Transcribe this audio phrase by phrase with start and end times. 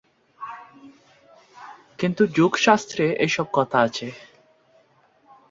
[1.99, 4.07] কিন্তু যোগশাস্ত্রে এইসব কথা আছে।